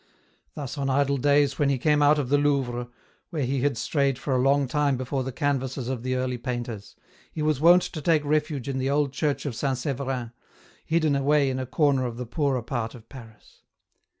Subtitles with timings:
[0.55, 2.89] Thus on idle days when he came out of the Louvre,
[3.29, 6.95] where he had strayed for a long time before the canvases of the Early Painters,
[7.31, 9.77] he was wont to take refuge in the old church of St.
[9.77, 10.31] Severin,
[10.83, 13.61] hidden away in a corner of the poorer part of Paris.